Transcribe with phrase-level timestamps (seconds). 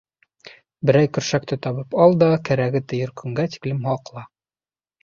[0.89, 4.27] Берәй көршәкте табып ал да кәрәге тейер көнгә тиклем һаҡла.